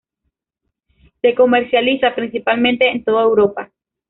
[1.21, 3.69] Se comercializa principalmente en toda Europa.